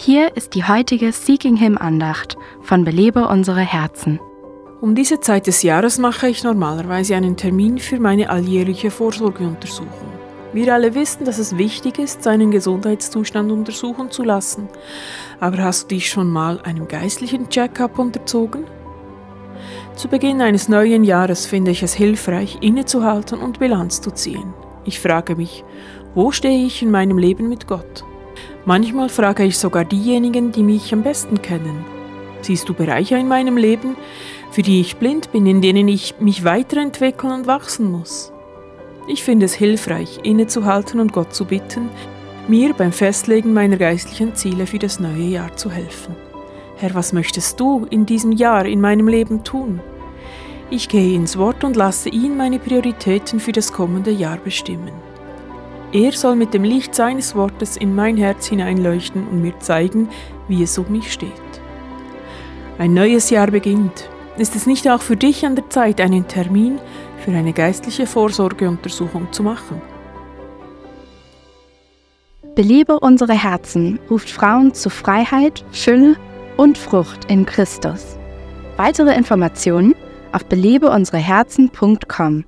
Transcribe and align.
Hier 0.00 0.36
ist 0.36 0.54
die 0.54 0.62
heutige 0.62 1.10
Seeking 1.10 1.56
Him 1.56 1.76
Andacht 1.76 2.38
von 2.62 2.84
Belebe 2.84 3.26
unsere 3.26 3.62
Herzen. 3.62 4.20
Um 4.80 4.94
diese 4.94 5.18
Zeit 5.18 5.48
des 5.48 5.64
Jahres 5.64 5.98
mache 5.98 6.28
ich 6.28 6.44
normalerweise 6.44 7.16
einen 7.16 7.36
Termin 7.36 7.78
für 7.78 7.98
meine 7.98 8.30
alljährliche 8.30 8.92
Vorsorgeuntersuchung. 8.92 10.12
Wir 10.52 10.72
alle 10.72 10.94
wissen, 10.94 11.24
dass 11.24 11.38
es 11.38 11.58
wichtig 11.58 11.98
ist, 11.98 12.22
seinen 12.22 12.52
Gesundheitszustand 12.52 13.50
untersuchen 13.50 14.12
zu 14.12 14.22
lassen. 14.22 14.68
Aber 15.40 15.58
hast 15.58 15.90
du 15.90 15.96
dich 15.96 16.08
schon 16.08 16.30
mal 16.30 16.60
einem 16.60 16.86
geistlichen 16.86 17.48
Check-up 17.48 17.98
unterzogen? 17.98 18.66
Zu 19.96 20.06
Beginn 20.06 20.40
eines 20.40 20.68
neuen 20.68 21.02
Jahres 21.02 21.44
finde 21.44 21.72
ich 21.72 21.82
es 21.82 21.92
hilfreich, 21.92 22.58
innezuhalten 22.60 23.40
und 23.40 23.58
Bilanz 23.58 24.00
zu 24.00 24.12
ziehen. 24.12 24.54
Ich 24.84 25.00
frage 25.00 25.34
mich, 25.34 25.64
wo 26.14 26.30
stehe 26.30 26.64
ich 26.64 26.82
in 26.84 26.92
meinem 26.92 27.18
Leben 27.18 27.48
mit 27.48 27.66
Gott? 27.66 28.04
Manchmal 28.64 29.08
frage 29.08 29.44
ich 29.44 29.58
sogar 29.58 29.84
diejenigen, 29.84 30.52
die 30.52 30.62
mich 30.62 30.92
am 30.92 31.02
besten 31.02 31.40
kennen. 31.40 31.84
Siehst 32.42 32.68
du 32.68 32.74
Bereiche 32.74 33.16
in 33.16 33.28
meinem 33.28 33.56
Leben, 33.56 33.96
für 34.50 34.62
die 34.62 34.80
ich 34.80 34.96
blind 34.96 35.32
bin, 35.32 35.46
in 35.46 35.60
denen 35.60 35.88
ich 35.88 36.14
mich 36.20 36.44
weiterentwickeln 36.44 37.32
und 37.32 37.46
wachsen 37.46 37.90
muss? 37.90 38.32
Ich 39.06 39.22
finde 39.24 39.46
es 39.46 39.54
hilfreich, 39.54 40.20
innezuhalten 40.22 41.00
und 41.00 41.12
Gott 41.12 41.34
zu 41.34 41.46
bitten, 41.46 41.88
mir 42.46 42.74
beim 42.74 42.92
Festlegen 42.92 43.52
meiner 43.52 43.76
geistlichen 43.76 44.34
Ziele 44.34 44.66
für 44.66 44.78
das 44.78 45.00
neue 45.00 45.24
Jahr 45.24 45.56
zu 45.56 45.70
helfen. 45.70 46.14
Herr, 46.76 46.94
was 46.94 47.12
möchtest 47.12 47.58
du 47.58 47.86
in 47.90 48.06
diesem 48.06 48.32
Jahr 48.32 48.64
in 48.64 48.80
meinem 48.80 49.08
Leben 49.08 49.44
tun? 49.44 49.80
Ich 50.70 50.88
gehe 50.88 51.14
ins 51.14 51.38
Wort 51.38 51.64
und 51.64 51.76
lasse 51.76 52.10
ihn 52.10 52.36
meine 52.36 52.58
Prioritäten 52.58 53.40
für 53.40 53.52
das 53.52 53.72
kommende 53.72 54.10
Jahr 54.10 54.36
bestimmen. 54.36 54.92
Er 55.92 56.12
soll 56.12 56.36
mit 56.36 56.52
dem 56.52 56.64
Licht 56.64 56.94
seines 56.94 57.34
Wortes 57.34 57.78
in 57.78 57.94
mein 57.94 58.18
Herz 58.18 58.46
hineinleuchten 58.46 59.26
und 59.26 59.40
mir 59.40 59.58
zeigen, 59.58 60.10
wie 60.46 60.62
es 60.62 60.76
um 60.76 60.92
mich 60.92 61.12
steht. 61.12 61.32
Ein 62.78 62.92
neues 62.92 63.30
Jahr 63.30 63.50
beginnt. 63.50 64.10
Ist 64.36 64.54
es 64.54 64.66
nicht 64.66 64.88
auch 64.88 65.00
für 65.00 65.16
dich 65.16 65.46
an 65.46 65.56
der 65.56 65.70
Zeit, 65.70 66.00
einen 66.00 66.28
Termin 66.28 66.78
für 67.24 67.32
eine 67.32 67.52
geistliche 67.52 68.06
Vorsorgeuntersuchung 68.06 69.32
zu 69.32 69.42
machen? 69.42 69.82
Belebe 72.54 73.00
unsere 73.00 73.34
Herzen 73.34 73.98
ruft 74.10 74.30
Frauen 74.30 74.74
zu 74.74 74.90
Freiheit, 74.90 75.64
Fülle 75.72 76.16
und 76.56 76.76
Frucht 76.76 77.30
in 77.30 77.46
Christus. 77.46 78.18
Weitere 78.76 79.16
Informationen 79.16 79.94
auf 80.32 80.44
belebeunsereherzen.com. 80.44 82.44